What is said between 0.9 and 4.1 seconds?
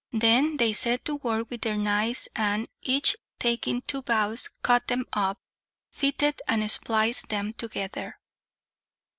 to work with their knives and, each taking two